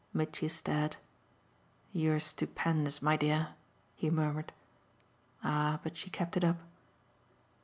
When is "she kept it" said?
5.95-6.43